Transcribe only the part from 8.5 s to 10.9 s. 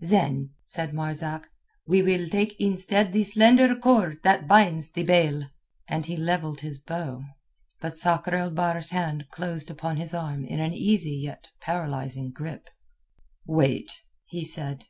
Bahr's hand closed upon his arm in an